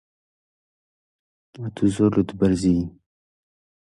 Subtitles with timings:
[1.73, 2.77] تۆ زۆر لووتبەرزی.